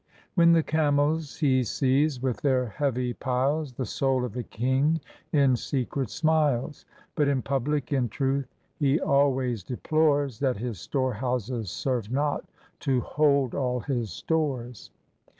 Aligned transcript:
When 0.33 0.51
the 0.53 0.63
camels 0.63 1.35
he 1.37 1.63
sees 1.63 2.19
with 2.23 2.41
their 2.41 2.65
heavy 2.65 3.13
piles. 3.13 3.73
The 3.73 3.85
soul 3.85 4.25
of 4.25 4.33
the 4.33 4.41
king 4.41 4.99
in 5.31 5.55
secret 5.55 6.09
smiles; 6.09 6.85
But 7.13 7.27
in 7.27 7.43
public 7.43 7.93
in 7.93 8.09
truth 8.09 8.47
he 8.79 8.99
always 8.99 9.63
deplores 9.63 10.39
That 10.39 10.57
his 10.57 10.79
storehouses 10.79 11.69
serve 11.69 12.11
not 12.11 12.43
to 12.79 13.01
hold 13.01 13.53
all 13.53 13.81
his 13.81 14.09
stores. 14.11 14.89